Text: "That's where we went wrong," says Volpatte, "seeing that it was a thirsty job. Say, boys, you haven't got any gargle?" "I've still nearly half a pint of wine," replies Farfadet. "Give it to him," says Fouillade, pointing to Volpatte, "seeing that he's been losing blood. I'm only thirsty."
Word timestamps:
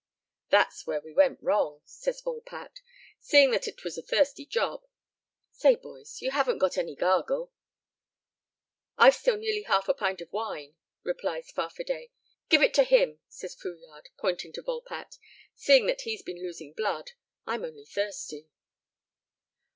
"That's 0.49 0.87
where 0.87 0.99
we 0.99 1.13
went 1.13 1.43
wrong," 1.43 1.81
says 1.85 2.21
Volpatte, 2.21 2.81
"seeing 3.19 3.51
that 3.51 3.67
it 3.67 3.83
was 3.83 3.99
a 3.99 4.01
thirsty 4.01 4.47
job. 4.47 4.83
Say, 5.51 5.75
boys, 5.75 6.23
you 6.23 6.31
haven't 6.31 6.57
got 6.57 6.75
any 6.75 6.95
gargle?" 6.95 7.51
"I've 8.97 9.13
still 9.13 9.37
nearly 9.37 9.61
half 9.61 9.87
a 9.87 9.93
pint 9.93 10.19
of 10.19 10.31
wine," 10.33 10.73
replies 11.03 11.51
Farfadet. 11.51 12.09
"Give 12.49 12.63
it 12.63 12.73
to 12.73 12.83
him," 12.83 13.19
says 13.29 13.53
Fouillade, 13.53 14.09
pointing 14.17 14.51
to 14.53 14.63
Volpatte, 14.63 15.19
"seeing 15.53 15.85
that 15.85 16.01
he's 16.01 16.23
been 16.23 16.41
losing 16.41 16.73
blood. 16.73 17.11
I'm 17.45 17.63
only 17.63 17.85
thirsty." 17.85 18.49